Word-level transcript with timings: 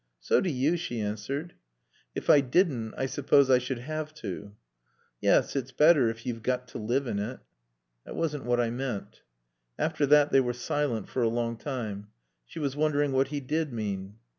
"So 0.19 0.41
do 0.41 0.49
you," 0.49 0.77
she 0.77 0.99
answered. 0.99 1.53
"If 2.15 2.27
I 2.27 2.41
didn't 2.41 2.95
I 2.97 3.05
suppose 3.05 3.51
I 3.51 3.59
should 3.59 3.77
have 3.77 4.15
to." 4.15 4.55
"Yes, 5.21 5.55
it's 5.55 5.71
better, 5.71 6.09
if 6.09 6.25
you've 6.25 6.41
got 6.41 6.67
to 6.69 6.79
live 6.79 7.05
in 7.05 7.19
it." 7.19 7.39
"That 8.05 8.15
wasn't 8.15 8.45
what 8.45 8.59
I 8.59 8.71
meant." 8.71 9.21
After 9.77 10.07
that 10.07 10.31
they 10.31 10.41
were 10.41 10.53
silent 10.53 11.07
for 11.07 11.21
a 11.21 11.29
long 11.29 11.55
time. 11.55 12.07
She 12.47 12.57
was 12.57 12.75
wondering 12.75 13.11
what 13.11 13.27
he 13.27 13.41
did 13.41 13.71
mean. 13.71 14.15